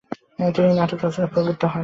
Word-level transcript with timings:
তিনি 0.53 0.71
নাটক 0.73 0.99
রচনায় 1.01 1.31
প্রবৃত্ত 1.33 1.63
হন। 1.63 1.79